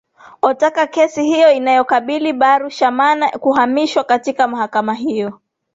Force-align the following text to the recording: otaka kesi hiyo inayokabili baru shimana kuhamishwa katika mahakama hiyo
otaka 0.41 0.87
kesi 0.87 1.23
hiyo 1.23 1.51
inayokabili 1.51 2.33
baru 2.33 2.69
shimana 2.69 3.29
kuhamishwa 3.29 4.03
katika 4.03 4.47
mahakama 4.47 4.93
hiyo 4.93 5.39